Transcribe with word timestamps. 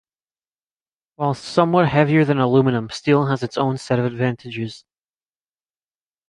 Whilst 1.17 1.45
somewhat 1.45 1.89
heavier 1.89 2.25
than 2.25 2.39
aluminium, 2.39 2.89
steel 2.89 3.27
has 3.27 3.43
its 3.43 3.55
own 3.55 3.77
set 3.77 3.99
of 3.99 4.05
advantages. 4.05 4.83